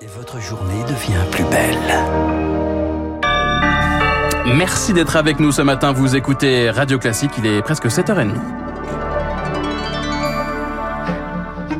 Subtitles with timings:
[0.00, 1.76] Et votre journée devient plus belle.
[4.56, 5.90] Merci d'être avec nous ce matin.
[5.90, 8.30] Vous écoutez Radio Classique, il est presque 7h30.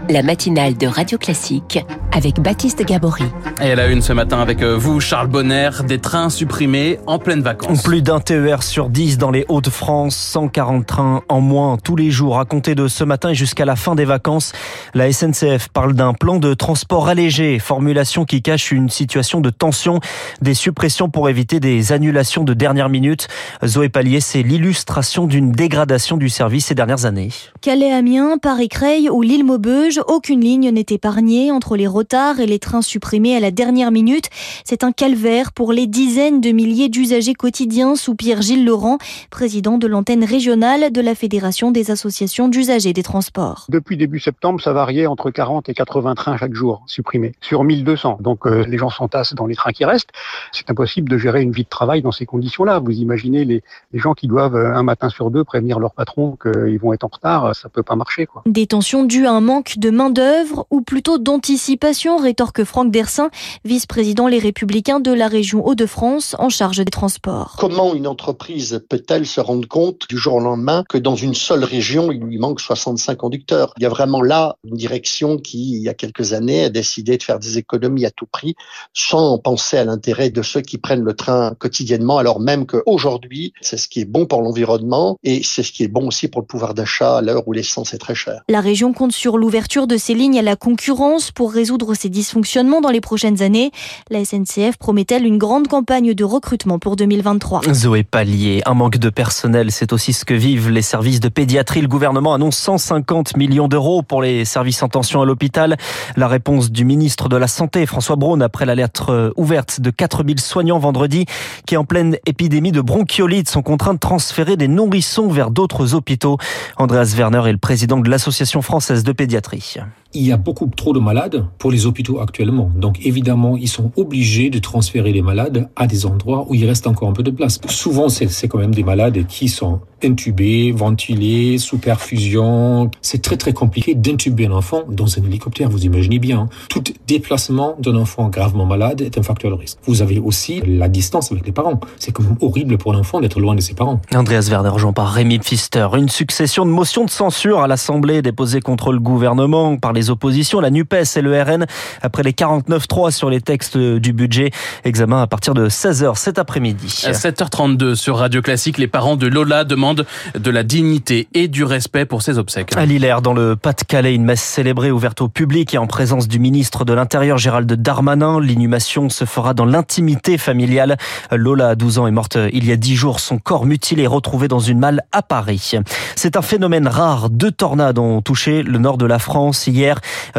[0.08, 1.78] La matinale de Radio Classique
[2.12, 3.24] avec Baptiste Gabory.
[3.62, 7.18] Et elle a une ce matin avec euh, vous, Charles Bonner, des trains supprimés en
[7.18, 7.82] pleine vacances.
[7.82, 12.38] Plus d'un TER sur 10 dans les Hauts-de-France, 140 trains en moins tous les jours
[12.38, 14.52] à compter de ce matin et jusqu'à la fin des vacances.
[14.94, 20.00] La SNCF parle d'un plan de transport allégé, formulation qui cache une situation de tension,
[20.40, 23.28] des suppressions pour éviter des annulations de dernière minute.
[23.64, 27.30] Zoé Pallier, c'est l'illustration d'une dégradation du service ces dernières années.
[27.60, 33.36] Calais-Amiens, Paris-Creil ou Lille-Maubeuge, aucune ligne n'est épargnée entre les retards et les trains supprimés
[33.36, 34.30] à la dernière minute.
[34.64, 38.98] C'est un calvaire pour les dizaines de milliers d'usagers quotidiens, soupire Gilles Laurent,
[39.30, 43.66] président de l'antenne régionale de la Fédération des associations d'usagers des transports.
[43.68, 48.18] Depuis début septembre, ça variait entre 40 et 80 trains chaque jour supprimés sur 1200.
[48.20, 50.10] Donc euh, les gens s'entassent dans les trains qui restent.
[50.52, 52.78] C'est impossible de gérer une vie de travail dans ces conditions-là.
[52.78, 53.62] Vous imaginez les,
[53.92, 57.04] les gens qui doivent euh, un matin sur deux prévenir leur patron qu'ils vont être
[57.04, 58.26] en retard, ça peut pas marcher.
[58.26, 58.42] Quoi.
[58.46, 61.87] Des tensions dues à un manque de main-d'œuvre ou plutôt d'anticipation,
[62.20, 63.30] rétorque Franck Dersin,
[63.64, 67.56] vice-président Les Républicains de la région Hauts-de-France en charge des transports.
[67.58, 71.64] Comment une entreprise peut-elle se rendre compte du jour au lendemain que dans une seule
[71.64, 73.72] région, il lui manque 65 conducteurs?
[73.78, 77.16] Il y a vraiment là une direction qui, il y a quelques années, a décidé
[77.16, 78.54] de faire des économies à tout prix
[78.92, 83.78] sans penser à l'intérêt de ceux qui prennent le train quotidiennement, alors même qu'aujourd'hui, c'est
[83.78, 86.46] ce qui est bon pour l'environnement et c'est ce qui est bon aussi pour le
[86.46, 88.42] pouvoir d'achat à l'heure où l'essence est très chère.
[88.48, 92.80] La région compte sur l'ouverture de ces lignes à la concurrence pour résoudre ces dysfonctionnements
[92.80, 93.70] dans les prochaines années.
[94.10, 99.10] La SNCF promet-elle une grande campagne de recrutement pour 2023 Zoé Pallier, un manque de
[99.10, 101.80] personnel, c'est aussi ce que vivent les services de pédiatrie.
[101.80, 105.76] Le gouvernement annonce 150 millions d'euros pour les services en tension à l'hôpital.
[106.16, 110.40] La réponse du ministre de la Santé, François Braun, après la lettre ouverte de 4000
[110.40, 111.26] soignants vendredi,
[111.66, 116.38] qui en pleine épidémie de bronchiolite sont contraints de transférer des nourrissons vers d'autres hôpitaux.
[116.76, 119.76] Andreas Werner est le président de l'Association française de pédiatrie.
[120.14, 122.70] Il y a beaucoup trop de malades pour les hôpitaux actuellement.
[122.74, 126.86] Donc évidemment, ils sont obligés de transférer les malades à des endroits où il reste
[126.86, 127.60] encore un peu de place.
[127.68, 132.90] Souvent, c'est quand même des malades qui sont intubés, ventilés, sous perfusion.
[133.02, 136.40] C'est très très compliqué d'intuber un enfant dans un hélicoptère, vous imaginez bien.
[136.40, 136.48] Hein.
[136.68, 139.78] Tout déplacement d'un enfant gravement malade est un facteur de risque.
[139.84, 141.80] Vous avez aussi la distance avec les parents.
[141.98, 144.00] C'est quand même horrible pour l'enfant d'être loin de ses parents.
[144.14, 144.50] Andreas
[144.94, 145.88] par Pfister.
[145.96, 150.60] Une succession de motions de censure à l'Assemblée déposées contre le gouvernement par les oppositions,
[150.60, 151.66] la NUPES et le RN,
[152.02, 154.50] après les 49-3 sur les textes du budget.
[154.84, 157.04] Examen à partir de 16h cet après-midi.
[157.06, 160.06] À 7h32 sur Radio Classique, les parents de Lola demandent
[160.38, 162.76] de la dignité et du respect pour ses obsèques.
[162.76, 166.38] À Lillers, dans le Pas-de-Calais, une messe célébrée ouverte au public et en présence du
[166.38, 168.40] ministre de l'Intérieur Gérald Darmanin.
[168.40, 170.96] L'inhumation se fera dans l'intimité familiale.
[171.32, 173.20] Lola, à 12 ans, est morte il y a 10 jours.
[173.20, 175.72] Son corps mutilé est retrouvé dans une malle à Paris.
[176.16, 177.30] C'est un phénomène rare.
[177.30, 179.87] Deux tornades ont touché le nord de la France hier.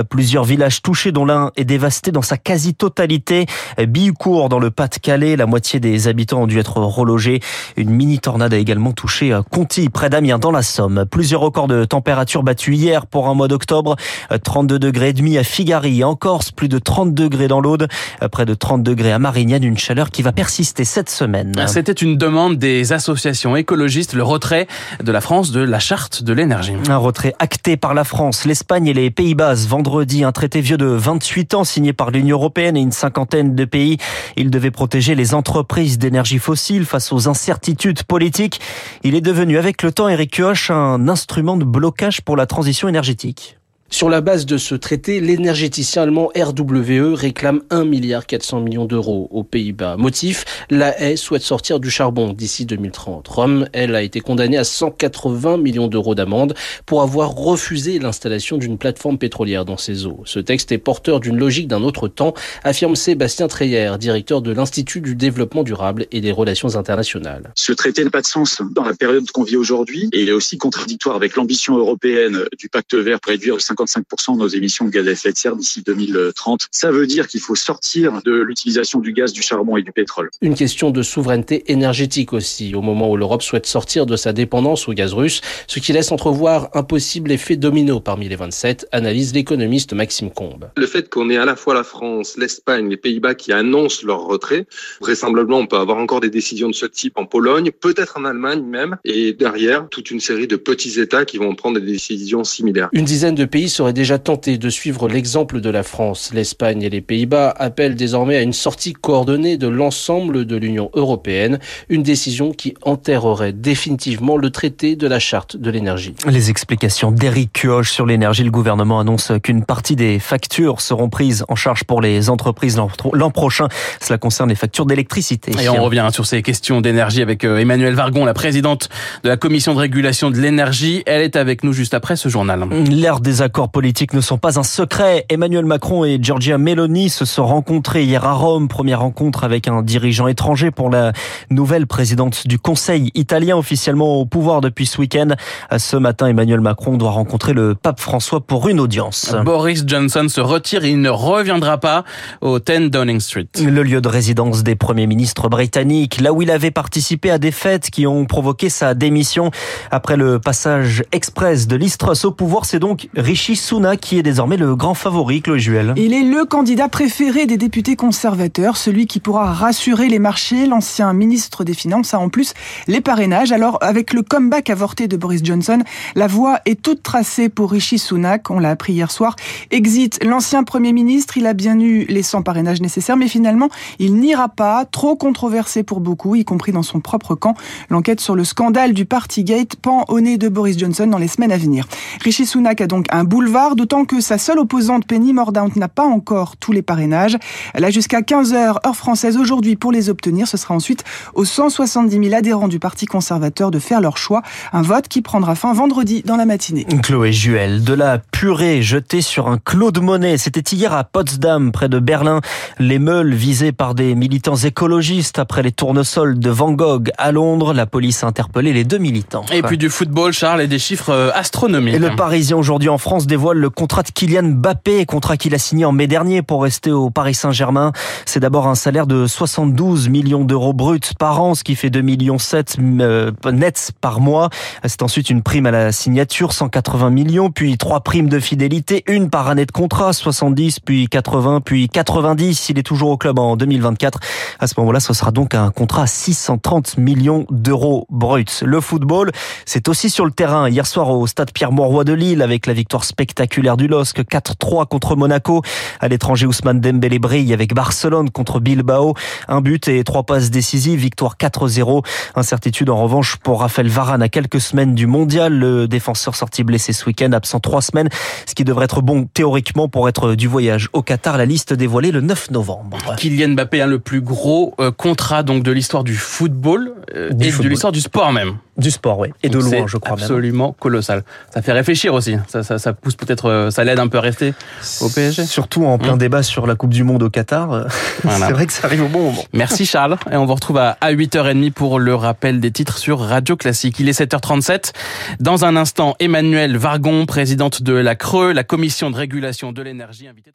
[0.10, 3.46] Plusieurs villages touchés dont l'un est dévasté dans sa quasi-totalité.
[3.78, 7.40] Bilcourt dans le Pas-de-Calais, la moitié des habitants ont dû être relogés.
[7.78, 11.06] Une mini-tornade a également touché Conti, près d'Amiens, dans la Somme.
[11.10, 13.96] Plusieurs records de température battus hier pour un mois d'octobre.
[14.44, 17.88] 32 degrés et demi à Figari, en Corse, plus de 30 degrés dans l'Aude,
[18.32, 21.54] près de 30 degrés à Marignane, une chaleur qui va persister cette semaine.
[21.68, 24.68] C'était une demande des associations écologistes, le retrait
[25.04, 26.74] de la France de la charte de l'énergie.
[26.90, 30.24] Un retrait acté par la France, l'Espagne et les Pays-Bas vendredi.
[30.24, 33.98] Un traité vieux de 28 ans signé par l'Union européenne et une cinquantaine de pays.
[34.36, 38.60] Il devait protéger les entreprises d'énergie fossile face aux incertitudes politiques.
[39.04, 42.88] Il est devenu avec le temps, Eric Kioch, un instrument de blocage pour la transition
[42.90, 43.59] énergétique.
[43.92, 49.28] Sur la base de ce traité, l'énergéticien allemand RWE réclame 1 milliard 400 millions d'euros
[49.32, 49.98] aux Pays-Bas.
[49.98, 53.28] Motif, la haie souhaite sortir du charbon d'ici 2030.
[53.28, 56.54] Rome, elle, a été condamnée à 180 millions d'euros d'amende
[56.86, 60.22] pour avoir refusé l'installation d'une plateforme pétrolière dans ses eaux.
[60.26, 65.02] Ce texte est porteur d'une logique d'un autre temps, affirme Sébastien Treyer, directeur de l'Institut
[65.02, 67.52] du développement durable et des relations internationales.
[67.56, 70.34] Ce traité n'a pas de sens dans la période qu'on vit aujourd'hui et il est
[70.34, 74.92] aussi contradictoire avec l'ambition européenne du pacte vert pour réduire 55% de nos émissions de
[74.92, 76.68] gaz à effet de serre d'ici 2030.
[76.72, 80.30] Ça veut dire qu'il faut sortir de l'utilisation du gaz, du charbon et du pétrole.
[80.42, 84.88] Une question de souveraineté énergétique aussi, au moment où l'Europe souhaite sortir de sa dépendance
[84.88, 89.34] au gaz russe, ce qui laisse entrevoir un possible effet domino parmi les 27, analyse
[89.34, 90.70] l'économiste Maxime Combe.
[90.78, 94.22] Le fait qu'on ait à la fois la France, l'Espagne, les Pays-Bas qui annoncent leur
[94.22, 94.68] retrait,
[95.02, 98.64] vraisemblablement on peut avoir encore des décisions de ce type en Pologne, peut-être en Allemagne
[98.64, 102.90] même, et derrière toute une série de petits États qui vont prendre des décisions similaires.
[102.92, 106.32] Une dizaine de pays pays seraient déjà tentés de suivre l'exemple de la France.
[106.34, 111.60] L'Espagne et les Pays-Bas appellent désormais à une sortie coordonnée de l'ensemble de l'Union européenne,
[111.90, 116.16] une décision qui enterrerait définitivement le traité de la charte de l'énergie.
[116.28, 121.44] Les explications d'Éric Kioch sur l'énergie, le gouvernement annonce qu'une partie des factures seront prises
[121.48, 122.78] en charge pour les entreprises
[123.14, 123.68] l'an prochain.
[124.02, 125.52] Cela concerne les factures d'électricité.
[125.62, 128.90] Et on revient sur ces questions d'énergie avec euh, Emmanuel Vargon, la présidente
[129.24, 131.04] de la commission de régulation de l'énergie.
[131.06, 132.68] Elle est avec nous juste après ce journal.
[132.90, 135.26] L'ère des accords politiques ne sont pas un secret.
[135.30, 138.70] Emmanuel Macron et Giorgia Meloni se sont rencontrés hier à Rome.
[138.70, 141.12] Première rencontre avec un dirigeant étranger pour la
[141.50, 145.30] nouvelle présidente du Conseil italien officiellement au pouvoir depuis ce week-end.
[145.78, 149.36] Ce matin, Emmanuel Macron doit rencontrer le pape François pour une audience.
[149.44, 152.06] Boris Johnson se retire et il ne reviendra pas
[152.40, 153.48] au 10 Downing Street.
[153.60, 157.52] Le lieu de résidence des premiers ministres britanniques, là où il avait participé à des
[157.52, 159.52] fêtes qui ont provoqué sa démission
[159.92, 162.66] après le passage express de l'Istros au pouvoir.
[162.66, 165.94] C'est donc Rishi Sunak qui est désormais le grand favori, Chloé Juel.
[165.98, 170.66] Il est le candidat préféré des députés conservateurs, celui qui pourra rassurer les marchés.
[170.66, 172.54] L'ancien ministre des Finances a en plus
[172.88, 173.52] les parrainages.
[173.52, 175.80] Alors, avec le comeback avorté de Boris Johnson,
[176.16, 178.50] la voie est toute tracée pour Rishi Sunak.
[178.50, 179.36] On l'a appris hier soir.
[179.72, 181.38] Exit l'ancien Premier ministre.
[181.38, 183.70] Il a bien eu les 100 parrainages nécessaires, mais finalement,
[184.00, 184.86] il n'ira pas.
[184.86, 187.56] Trop controversé pour beaucoup, y compris dans son propre camp.
[187.90, 191.52] L'enquête sur le scandale du Partygate pend au nez de Boris Johnson dans les semaines
[191.52, 191.88] à venir.
[192.22, 196.04] Rishi Sunak a donc un boulevard, d'autant que sa seule opposante Penny Mordaunt n'a pas
[196.04, 197.38] encore tous les parrainages.
[197.74, 198.54] Elle a jusqu'à 15h
[198.86, 200.46] heure française aujourd'hui pour les obtenir.
[200.46, 201.06] Ce sera ensuite
[201.36, 204.42] aux 170 000 adhérents du Parti conservateur de faire leur choix.
[204.74, 206.86] Un vote qui prendra fin vendredi dans la matinée.
[207.02, 210.38] Chloé Juel, de la purée jetée sur un clos de monnaie.
[210.38, 212.42] C'était hier à Potsdam, près de Berlin.
[212.78, 217.74] Les meules visées par des militants écologistes après les tournesols de Van Gogh à Londres.
[217.74, 219.46] La police a interpellé les deux militants.
[219.54, 221.96] Et puis du football, Charles, et des chiffres euh, astronomiques.
[221.96, 225.60] Et le Parisien aujourd'hui en France dévoile le contrat de Kylian Mbappé, contrat qu'il a
[225.60, 227.94] signé en mai dernier pour rester au Paris Saint-Germain.
[228.26, 232.02] C'est d'abord un salaire de 72 millions d'euros bruts par an, ce qui fait 2
[232.02, 234.50] millions 7 euh, nets par mois.
[234.84, 239.30] C'est ensuite une prime à la signature, 180 millions, puis trois primes de fidélité, une
[239.30, 242.70] par année de contrat, 70, puis 80, puis 90.
[242.70, 244.20] Il est toujours au club en 2024.
[244.60, 248.46] À ce moment-là, ce sera donc un contrat à 630 millions d'euros bruts.
[248.64, 249.32] Le football,
[249.66, 250.68] c'est aussi sur le terrain.
[250.68, 255.16] Hier soir au stade Pierre-Mauroy de Lille, avec la victoire spectaculaire du LOSC, 4-3 contre
[255.16, 255.62] Monaco.
[256.00, 259.16] À l'étranger, Ousmane Dembélé brille avec Barcelone contre Bilbao.
[259.48, 262.06] Un but et trois passes décisives, victoire 4-0.
[262.36, 265.54] Incertitude en revanche pour Raphaël Varane à quelques semaines du mondial.
[265.54, 268.10] Le défenseur sorti blessé ce week-end, absent trois semaines,
[268.46, 271.38] ce qui devrait être bon théoriquement pour être du voyage au Qatar.
[271.38, 272.98] La liste dévoilée le 9 novembre.
[273.18, 277.34] Kylian Mbappé a le plus gros euh, contrat donc de l'histoire du football euh, et
[277.34, 278.58] de l'histoire du sport même.
[278.78, 279.30] Du sport, oui.
[279.44, 280.14] Et de loin, je crois.
[280.14, 281.24] Absolument colossal.
[281.54, 282.38] Ça fait réfléchir aussi.
[282.48, 284.54] Ça, ça, ça pousse peut-être, euh, ça l'aide un peu à rester
[285.02, 285.46] au PSG.
[285.46, 286.20] Surtout en plein mmh.
[286.20, 287.88] débat sur la Coupe du Monde au Qatar.
[288.24, 288.48] Voilà.
[288.48, 289.44] C'est vrai que ça arrive au bon moment.
[289.54, 290.18] Merci Charles.
[290.32, 294.00] Et on vous retrouve à 8h30 pour le rappel des titres sur Radio Classique.
[294.00, 294.92] Il est 7h37.
[295.40, 300.28] Dans un instant, Emmanuel Vargon, présidente de la Creux, la commission de régulation de l'énergie,
[300.28, 300.52] invitée